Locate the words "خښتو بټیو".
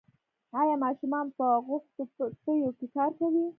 1.67-2.69